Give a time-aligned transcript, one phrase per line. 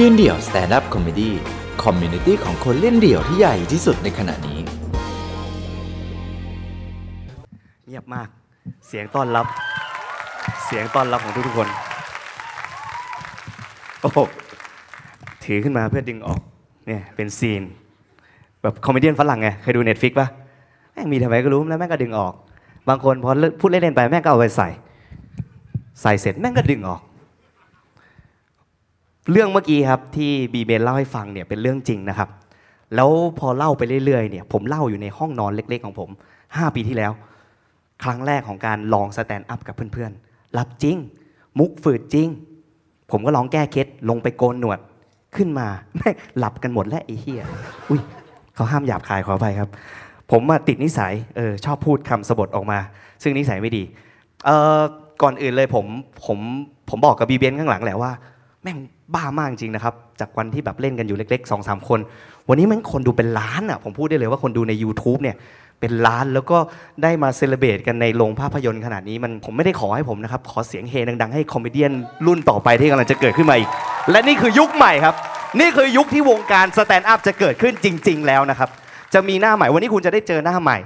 [0.00, 4.58] ยืนเดี่ยว stand-up comedy community ของคนเล่นเดี่ยวที่ใหญ่ที่สุดในขณะนี้
[7.86, 8.28] เงียบมาก
[8.86, 9.46] เสียงต้อนรับ
[10.64, 11.68] เสียงต้อนรับของทุกๆคน
[14.00, 14.18] โอ้โห
[15.44, 16.40] ถือขึ้นมาเพื่อดึงออก
[16.86, 17.62] เนี่ย เป็น scene
[18.62, 20.28] แบบ comedy ฝรั่งไง เคยดู Netflix ปะ
[20.92, 22.32] แม่งมีทำไมก็รู้ แล้วแม่งก็ดึงออก
[22.88, 24.68] บางคนพอพูดเล่นๆไปแม่งก็เอาไปใส่
[26.02, 27.02] ใส่เสร็จแม่งก็ดึงออก
[29.32, 32.28] เรื่องเมื่อกี้ครับที่บีเบนเล่าให้ฟังเนี่ยเป็นเรื่องจริงนะครับ
[32.94, 36.10] แล้วพอเล่าไปเรื่อยๆเนี่ยผมเล่าอยู่ในห้องนอนเล็ก ๆ ของผม
[36.42, 37.12] 5 ปีที่แล้ว
[38.02, 40.96] ครั้งแรกของการลอง stand-up กับเพื่อนๆรับจริง
[41.58, 42.28] มุกฝืดจริง
[43.10, 44.78] ผมก็ลองแก้เคล็ดลงไปโกนหนวด
[45.36, 47.42] ขึ้นมาแม่งหลับกันหมดแล้วไอ้เหี้ย
[47.88, 48.00] อุ้ย
[48.54, 49.68] เขาห้ามหยาบคายขอไปครับ
[50.30, 52.78] ผมมาติดนิสัยเออชอบพูดคำสบถออกมา
[53.22, 53.82] ซึ่งนิสัยไม่ดี
[54.44, 54.80] เออ
[55.22, 55.86] ก่อนอื่นเลยผม
[56.24, 56.38] ผม
[56.90, 58.12] ผมบอกกับบีเบนข้างหลังแหละว่า
[58.66, 58.80] แม่ง
[59.14, 62.00] บ้ามากจริงนะครับ จากวันที่แบบเล่นกันอยู่เล็กๆสองสามคน
[62.48, 65.36] วันนี้แม่งคนดูเป็นล้านอะ ผมพูดได้เลยว่าคนดูใน YouTube เนี่ย
[65.80, 66.58] เป็นล้านแล้วก็
[67.02, 71.84] ได้มา celebrate กันในโรงภาพยนตร์ขนาดนี้มันผมไม่ได้ขอให้ผมนะครับ ขอเสียงเฮดังๆ ให้ comedian
[72.26, 73.70] รุ่นต่อไปที่กำลังจะเกิดขึ้นมาอีก
[74.10, 75.14] และนี่คือยุคใหม่ครับ
[75.60, 78.68] นี่คือยุคที่วงการ stand-up จะเกิดขึ้นจริง ๆ แล้วนะครับ
[79.14, 80.78] จะมีหน้าใหม่วันนี้คุณจะได้เจอหน้าใหม่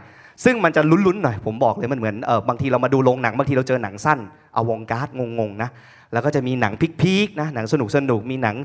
[0.45, 4.19] ซึ่งมันจะลุ้นๆหน่อยผมบอกเลยมันเหมือนเออบางทีเรามาดูโรงหนังบางทีเราเจอหนังสั้น
[4.55, 5.71] avant-garde งงๆนะ
[6.13, 8.57] แล้วก็จะมีหนัง peak ๆนะหนังสนุกสนุกมีหนัง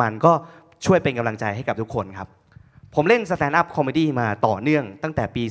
[0.00, 0.32] มันๆก็
[0.86, 2.28] ช่วยเป็นกำลังใจให้กับทุกคนครับ
[2.94, 5.42] ผมเล่น stand-up comedy มาต่อเนื่องตั้งแต่ปี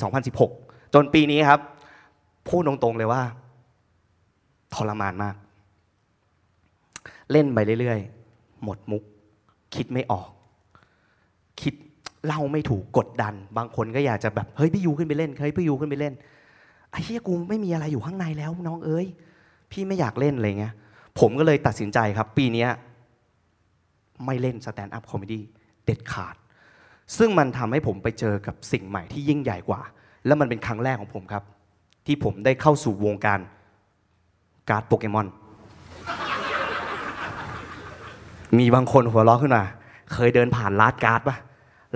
[0.44, 1.60] 2016 จนปีนี้ครับ
[2.48, 3.22] พูดตรงๆเลยว่า
[4.74, 5.36] ทรมานมาก
[7.32, 9.04] เล่นไปเรื่อยๆ หมดมุก
[9.76, 10.30] คิดไม่ออก
[11.62, 11.74] คิด
[12.26, 16.14] เล่าไม่ถูกกดดัน บางคนก็อยากจะแบบเฮ้ยพี่ยูขึ้นไปเล่นเฮ้ยพี่ยูขึ้นไปเล่น
[16.92, 19.06] ไอ้เหี้ยกูไม่มีอะไรอยู่ข้างในแล้วน้องเอ้ย
[19.72, 20.74] พี่ไม่อยากเล่นอะไรเงี้ย
[21.20, 22.68] ผมก็เลยตัดสินใจครับ ปีนี้
[24.26, 25.44] ไม่เล่น stand-up comedy
[25.86, 26.36] เด็ดขาด
[27.18, 29.82] ซึ่งมันทำให้ผมไปเจอกับสิ่งใหม่ที่ยิ่งใหญ่กว่า
[30.26, 31.44] และมันเป็นครั้งแรกของผมครับ
[32.06, 33.40] ที่ผมได้เข้าสู่วงการ
[34.70, 35.28] การ์ดโปเกมอน
[38.58, 39.64] มีบางคนหัวเราะขึ้นมา
[40.14, 41.38] เคยเดินผ่านร้านการ์ดปะ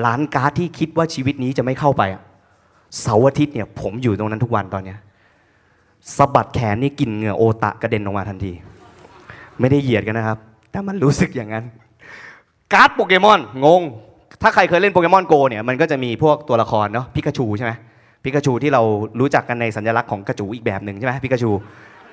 [0.05, 2.03] ร้านการ์ดที่คิดว่าชีวิตนี้จะไม่เข้าไป
[3.01, 4.99] เสาร์อาทิตย์เนี่ยผมอยู่ตรงนั้นทุกวันตอนเนี้ย
[6.17, 8.51] สะบัดแขนนี่กลิ่นเหงื่อโอตะกระเด็นออกมาทันที
[9.59, 10.37] ไม่ได้เหยียดกันนะครับ
[10.71, 11.65] แต่มันรู้สึกอย่างนั้น
[12.73, 13.81] การ์ดโปเกมอนงง
[14.41, 17.71] ถ้าใครเคยเล่นโปเกมอนโกเนี่ยมันก็จะมีพวกตัวละครเนาะพิกาชูใช่ไหม
[18.23, 18.81] พิกาชูที่เรา
[19.19, 21.51] รู้จักกันในสัญลักษณ์ของกระจูอีกแบบหนึ่งใช่ไหมพิกาชู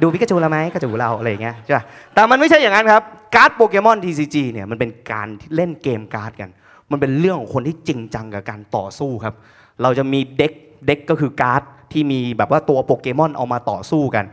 [0.03, 3.03] ดูพิกาจูเราไหมกระจูเราอะไรอย่างเงี้ยใช่ปะแต่มันไม่ใช่อย่างนั้นครับ
[3.35, 6.51] การ์ดโปเกมอน TCG เนี่ยมันเป็นการเล่นเกมการ์ดกัน
[6.91, 9.35] มันเป็นเรื่องของคนที่จริงจังกับการต่อสู้ครับ
[9.83, 10.53] เราจะมีเด็ก
[10.87, 14.25] เด็กก็คือการ์ด ที่มีแบบว่าตัวโปเกมอนเอามาต่อสู้กัน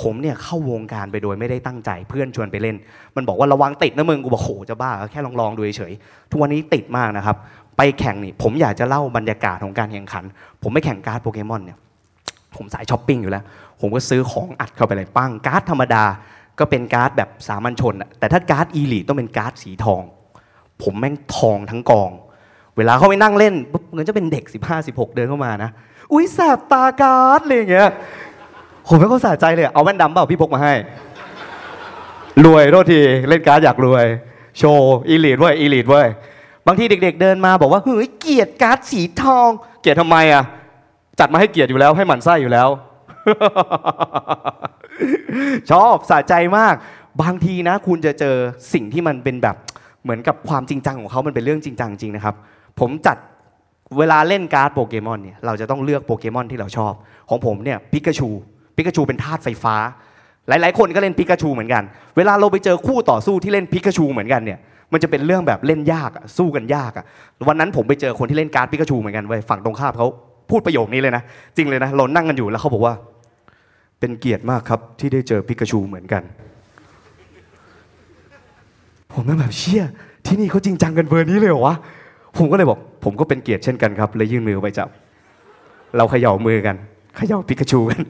[0.00, 2.76] ผมเนี่ยเข้าวงการไปโดยไม่ได้ตั้งใจเพื่อนชวนไปเล่น
[3.16, 7.36] มันบอกว่าระวังติดนะมึงกูบอกโหจะบ้าแค่ลองๆดูเฉยๆทุกวันนี้ติดมากนะครับ
[7.76, 10.24] ไปแข่งนี่ผมอยากจะเล่าบรรยากาศของการแข่งขัน
[10.62, 11.78] ผมไม่แข่งการ์ดโปเกมอนเนี่ย
[12.56, 13.44] ผมสายช้อปปิ้งอยู่แล้ว
[13.80, 16.04] ผมก็ซื้อของอัดเข้าไปเลยปั้งการ์ดธรรมดา
[16.58, 20.02] ก็เป็นการ์ดแบบสามัญชน แต่ถ้าการ์ด elite ต้องเป็นการ์ดสีทอง
[20.82, 22.10] ผมแม่งทองทั้งกอง
[22.76, 25.70] เวลาเขาไปนั่งเล่นปุ๊บเหมือนจะเป็นเด็ก 15 16 เดินเข้ามานะ
[26.12, 27.90] อุ้ยแสบตาการ์ดอะไรอย่างเงี้ย
[28.86, 30.74] ผมไม่เข้าสะใจเลย เอาแว่นดำเปล่าพี่พกมาให้
[32.44, 34.04] รวยโทษทีเล่นการ์ดอยากรวย
[34.58, 36.06] โชว์ elite เว้ย elite เว้ย
[36.66, 39.48] บางทีเด็ก ๆ เดินมาบอกว่าเฮ้ยเกลียดการ์ดสีทอง
[39.82, 40.44] เกลียดทำไมอะ
[41.20, 42.68] จัดมาให้เกียรติอยู่แล้วให้หมันไส้อยู่แล้ว
[45.70, 46.74] ชอบสะใจมาก
[47.22, 48.36] บางทีนะ คุณจะเจอ
[48.72, 49.56] สิ่งที่มันเป็นแบบ
[50.02, 52.34] เหมือนกับความจริงจังของเขามันเป็นเรื่องจริงจังจริงนะครับ
[52.80, 53.16] ผมจัด
[53.98, 56.92] เวลาเล่นการ์ดโปเกมอนเนี่ยเราจะต้องเลือกโปเกมอนที่เราชอบ
[57.28, 58.28] ของผมเนี่ยปิกาชู
[58.76, 59.76] ปิกาชูเป็นธาตุไฟฟ้า
[60.48, 61.82] หลาย ๆ คนก็เล่นปิกาชูเหมือนกัน
[62.16, 64.58] เวลาเราไปเจอคู่ต่อสู้ที่เล่นปิกาชูเหมือนกันเนี่ย
[64.92, 67.04] มันจะเป็นเรื่องแบบเล่นยากสู้กันยากอะ
[67.48, 70.08] วันนั้นผมไปเจอคนที่เล่นการ์ดปิกาชูเหมือนกันเว้ยฝั่งตรงข้ามเขา
[70.50, 71.22] พูดประโยคนี้เลยนะ
[71.56, 72.94] จริงเลยนะเรานั่งกันอยู่แล้วเขาบอกว่า
[74.00, 76.22] เป็นเกียรติมากครับที่ได้เจอปิกาชูเหมือนกัน
[79.12, 79.82] ผมก็แบบเชี่ย
[80.26, 81.76] ที่นี่เขาจริงจังกันเบอร์นี้เลยเหรอวะ
[82.38, 84.88] ผมก็เลยบอก ผมก็เป็นเกียรติเช่นกันครับเลยยื่นมือไปจับ
[85.96, 86.76] เราเขย่ามือกัน
[87.16, 88.00] เขย่าปิกาชูกัน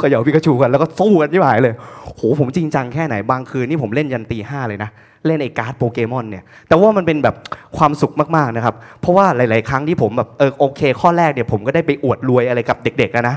[0.00, 4.90] เขย่าปิกาชูกันแล้วก็สู้กันที่หายเลยโหผมจริงจังแค่ไหนบางคืนนี่ผมเล่นยันตีห้าเลยนะ
[5.26, 7.34] เล่นไอ้การ์ดโปเกมอนเนี่ยแต่ว่ามันเป็นแบบ
[7.76, 13.36] ความสุขมากๆนะครับเพราะว่าหลาย ๆ ครั้งที่ผมแบบเออโอเค ข้อแรกเนี่ยผมก็ได้ไปอวดรวยอะไรกับเด็กๆนะ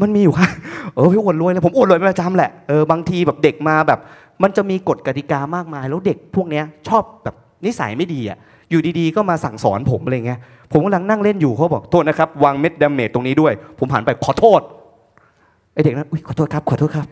[0.00, 0.48] มันมีอยู่ค่ะ
[0.94, 4.00] เออพี่อวดรวยเลยผมอวดรวยเป็นประจำแหละเออบางทีแบบเด็กมาแบบ
[4.42, 7.36] มันจะมีกฎกติกามากมาย แล้วเด็กพวกเนี้ยชอบแบบ
[7.66, 8.38] นิสัยไม่ดีอะ
[8.70, 10.40] อยู่ดีๆก็มาสั่งสอนผมอะไรเงี้ย
[10.72, 14.60] ผมกำลังนั่งเล่นอยู่เขาบอกโทษนะครับวางเม็ด damage ตรงนี้ด้วย ผมหันไปขอโทษ
[15.72, 17.06] ไอ้เด็กนั้นอุ้ยขอโทษครับขอโทษครับ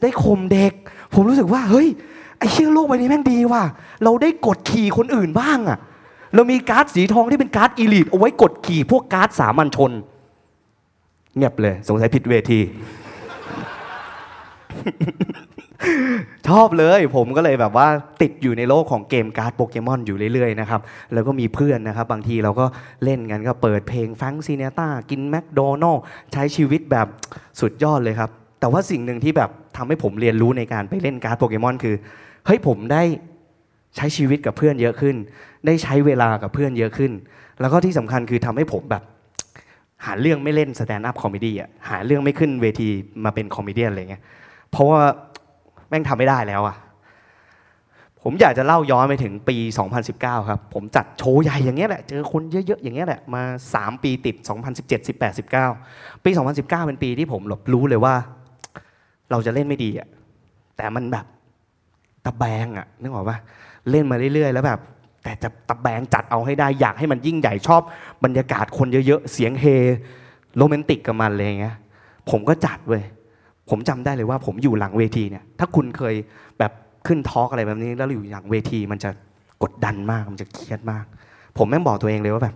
[0.00, 0.72] ได้ข่มเด็ก
[1.14, 1.88] ผมรู้สึกว่าเฮ้ย
[2.38, 3.62] ไอ้เชี่ยโลกใบนี้แม่งดีว่ะ
[4.04, 5.78] เราได้กดขี่คนอื่นบ้างอะ
[6.34, 9.92] เรามีการ์ดสีทองที่เป็นการ์ด elite เอาไว้กดขี่พวกการ์ดสามัญชน
[11.36, 12.60] เงียบเลย สงสัยผิดเวที
[16.48, 17.88] ชอบเลยผมก็เลยแบบว่า
[18.22, 20.80] ติดอยู่ในโลกของเกมการ์ดโปเกมอนอยู่เรื่อยๆนะครับ
[21.12, 22.66] แล้วก็มีเพื่อนนะครับ บางทีเราก็
[23.04, 27.06] เล่นกันก็เปิดเพลงฟังซีเนต้ากินแมคโดนัลด์ใช้ชีวิตแบบ
[27.60, 28.30] สุดยอดเลยครับ
[28.60, 31.94] แต่ว่าสิ่งหนึ่งที่แบบทำให้ผมเรียนรู้ในการไปเล่นการ์ดโปเกมอนคือ
[32.46, 33.02] เฮ้ยผมได้
[33.96, 35.16] ใช้ชีวิตกับเพื่อนเยอะขึ้น
[35.66, 37.12] ได้ใช้เวลากับเพื่อนเยอะขึ้น
[37.60, 39.02] แล้วก็ที่สำคัญคือทำให้ผมแบบ
[40.04, 42.88] หาเรื่องไม่เล่น stand-up comedy อะหาเรื่องไม่ขึ้นเวที
[43.24, 44.22] มาเป็น comedy อะไรเงี้ย
[44.70, 45.00] เพราะว่า
[45.94, 46.76] แม่งทำไม่ได้แล้วอะ
[48.22, 49.56] ผมอยากจะเล่าย้อนไปถึงปี
[50.02, 53.42] 2019 ครับ ผมจัดโชว์ใหญ่อย่างเงี้ยแหละ เจอคนเยอะๆ อย่างเงี้ยแหละ มา
[53.74, 54.36] 3 ปีติด
[54.76, 55.38] 2017 18
[55.80, 58.14] 19 ปี 2019 เป็นปีที่ผมหลบรู้เลยว่า
[59.30, 60.08] เราจะเล่นไม่ดีอะ
[60.76, 61.26] แต่มันแบบ
[62.24, 63.38] ตะแบงอะนึกออกปะ
[63.90, 64.80] เล่นมาเรื่อยๆ แล้วแบบ
[65.22, 67.82] แต่จะตะแบงจัดเอาให้ได้ อยากให้มันยิ่งใหญ่ชอบ
[68.24, 69.64] บรรยากาศคนเยอะๆ เสียงเฮ
[70.56, 71.76] โรแมนติกกับมันเลยอย่างเงี้ย
[72.30, 73.02] ผมก็จัดเว้ย
[73.70, 76.14] ผมจำได้เลยว่าผมอยู่หลังเวทีเนี่ย ถ้าคุณเคย
[76.58, 76.72] แบบ
[77.06, 79.10] ขึ้นทอล์กอะไรแบบนี้ แล้วอยู่หลังเวที มันจะ
[79.62, 81.04] กดดันมาก มันจะเครียดมาก
[81.58, 82.54] ผมแม่งบอกตัวเองเลยว่าแบบ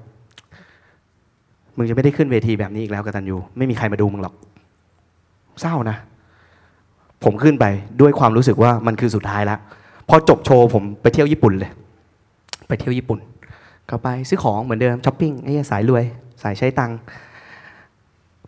[1.77, 4.35] มึงจะไม่ได้ขึ้นเวทีแบบนี้อีกแล้วกตันยูไม่มีใครมาดูมึงหรอก
[5.61, 5.97] เศร้านะ
[7.25, 7.65] ผมขึ้นไป
[8.01, 9.59] ด้วยความรู้สึกว่ามันคือสุดท้ายแล้ว
[10.09, 11.71] พอจบโชว์ผมไปเที่ยวญี่ปุ่นเลย
[12.69, 13.19] ไปเที่ยวญี่ปุ่น
[13.91, 16.05] ก็ไปซื้อของเหมือนเดิมช้อปปิ้งไอ้เหี้ยสายรวย
[16.43, 16.99] สายใช้ตังค์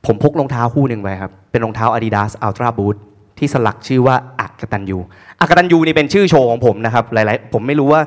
[0.06, 2.98] ผมพกรองเท้าคู่หนึ่งไปครับ เป็นรองเท้า Adidas Ultra Boost
[3.38, 4.98] ที่สลักชื่อว่าอักตันยู
[5.40, 8.00] อักตันยูนี่เป็นชื่อโชว์ของผมนะครับ หลายๆ ผมไม่รู้ว่า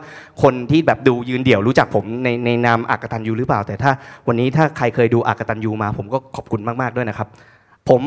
[0.44, 3.92] คนที่แบบดูยืนเดี่ยวรู้จักผมในในนามอักตันยูหรือเปล่า แต่ถ้า
[4.28, 7.28] วันนี้ถ้าใครเคยดูอักตันยูมา ผมก็ขอบคุณมากๆด้วยนะครับ
[7.90, 8.02] ผม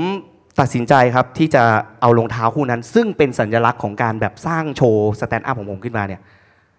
[0.60, 1.62] ตัดสินใจครับที่จะ
[2.00, 6.20] เอารองเท้าคู่นั้น ซึ่งเป็นสัญลักษณ์ของการแบบสร้างโชว์ stand-up ของผมขึ้นมาเนี่ย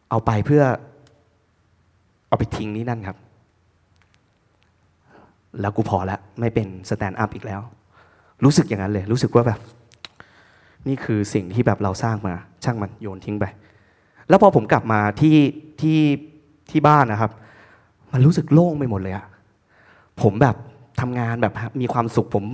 [0.10, 0.64] เอาไปเพื่อ
[2.30, 3.18] เอาไปทิ้งนี่นั่นครับ
[5.62, 7.62] แล้วกูพอแล้วไม่เป็น stand-up อีกแล้ว
[8.44, 9.60] รู้สึกอย่างนั้นเลย รู้สึกว่าแบบ
[10.88, 12.34] นี่คือสิ่งที่แบบเราสร้างมา
[12.64, 13.46] ช่างมันโยนทิ้งไป
[14.30, 15.38] แล้วพอผมกลับมาที่
[15.82, 16.00] ที่
[16.72, 17.32] ที่บ้านนะครับ
[18.12, 19.26] มันรู้สึกโล่งไปหมดเลยอะ
[20.22, 20.56] ผมแบบ
[21.02, 22.46] ทำงานแบบมีความสุขผม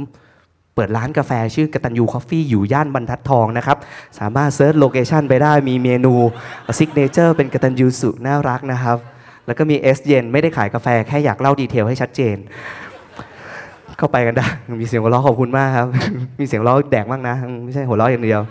[0.76, 3.78] เปิดร้านกาแฟชื่อกตัญญู Coffee อยู่ย่านบรรทัดทองนะครับ
[4.20, 6.14] สามารถ search location ไปได้มีเมนู
[6.78, 8.98] signature เป็นกตัญญูสุน่ารักนะครับ
[9.48, 12.38] แล้วก็มีเอสเย็นไม่ได้ขายกาแฟแค่อยากเล่า detail ให้ชัดเจน
[13.98, 14.48] เข้าไปกันได้
[14.82, 15.88] มีเสียงหัวเราะขอบคุณมากครับ
[16.40, 18.42] มีเสียงหัวเราะแดกมากนะ ไม่ใช่หัวเราะอย่างเดียว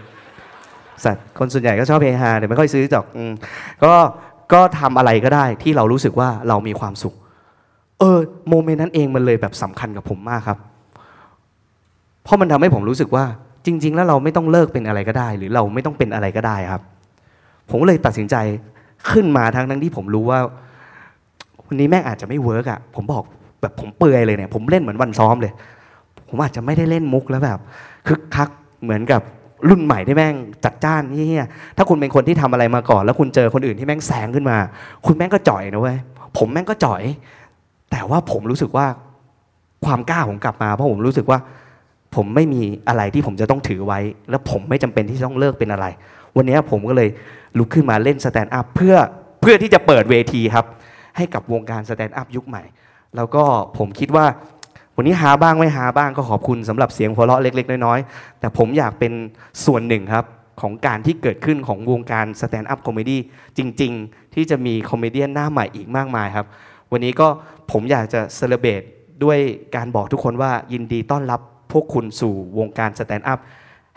[1.04, 3.04] สัตว์คนส่วนใหญ่ก็ชอบเฮฮาแต่ไม่ค่อยซื้อจอก
[3.84, 3.94] ก็
[4.52, 7.14] ก็ทำอะไรก็ได้ที่เรารู้สึกว่าเรามีความสุข
[7.98, 8.18] เออ
[8.48, 10.58] moment นั้นเองมันเลยแบบสำคัญกับผมมากครับ
[12.24, 13.24] เพราะมันทำให้ผมรู้สึกว่า
[13.66, 16.82] จริง ๆ แล้วเราไม่ต้องเลิกเป็นอะไรก็ได้ หรือเราไม่ต้องเป็นอะไรก็ได้ครับ
[17.70, 18.36] ผมก็เลยตัดสินใจ
[19.10, 20.40] ขึ้นมาทั้งทั้งที่ผมรู้ว่า
[21.72, 23.24] วันนี้แม่งอาจจะไม่ work อะผมบอก
[23.60, 25.52] แบบผมเปื่อยเลยเนี่ยผมเล่นเหมือนวันซ้อมเลย
[26.28, 27.58] ผมอาจจะไม่ได้เล่นมุกแล้วแบบ
[28.06, 28.48] คึกคัก
[28.82, 29.20] เหมือนกับ
[29.68, 30.34] รุ่นใหม่ที่แม่ง
[30.64, 31.46] จัดจ้านเฮีย
[31.76, 34.56] ถ้าคุณเป็นคนที่ทำอะไรมาก่อน แล้วคุณเจอคนอื่นที่แม่งแซงขึ้นมา
[35.06, 35.98] คุณแม่งก็จ่อยนะเว้ย
[36.38, 37.02] ผมแม่งก็จ่อย
[37.90, 38.86] แต่ว่าผมรู้สึกว่า
[39.84, 41.38] ความกล้าผมกลับมาเพราะผมรู้สึกว่า
[42.14, 45.86] ผมไม่มีอะไรที่ผมจะต้องถือไว้ แล้วผมไม่จำเป็นที่จะต้องเลิกเป็นอะไร
[46.36, 47.08] วันนี้ผมก็เลย
[47.58, 48.94] ลุกขึ้นมาเล่น stand-up เพื่อ
[49.40, 50.66] เพื่อที่จะเปิดเวทีครับ
[51.16, 52.62] ให้กับวงการ stand-up ยุคใหม่
[53.16, 53.44] แล้วก็
[53.78, 54.26] ผมคิดว่า
[54.96, 59.12] วันนี้ฮาบ้างไม่ฮาบ้างก็ขอบคุณสำหรับเสียงหัวเราะเล็ก ๆ น้อยๆ แต่ผมอยากเป็น
[59.64, 60.24] ส่วนหนึ่งครับ
[60.60, 63.20] ของการที่เกิดขึ้นของวงการ stand-up comedy
[63.58, 66.46] จริง ๆ ที่จะมี comedy หน้าใหม่อีกมากมายครับ
[66.92, 67.28] วันนี้ก็
[67.72, 69.38] ผมอยากจะ celebrate้วย
[69.76, 71.40] การบอกทุกคนว่ายินดีต้อนรับ
[71.72, 73.38] พวกคุณสู่วงการ stand-up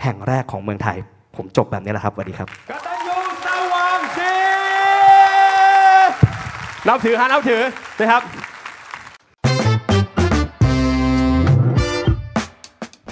[0.04, 0.98] แห่งแรกของเมืองไทย
[1.36, 4.34] ผมจบแบบนี้แหละครับสวัสดีครับ กตัญญูสว่างศรี
[6.88, 7.62] นับถือฮะนับถือ
[8.00, 8.22] นะครับ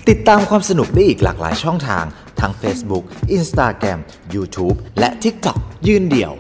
[0.10, 2.06] ติดตามความสนุกได้อีกหลากหลายช่องทาง
[2.40, 3.04] ทั้ง Facebook
[3.38, 4.00] Instagram
[4.36, 6.34] YouTube และ TikTok ยืนเดี่ยว